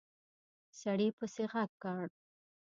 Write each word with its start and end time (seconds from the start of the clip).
سړي 0.79 1.07
پسې 1.17 1.43
غږ 1.51 1.71
کړ! 1.83 2.05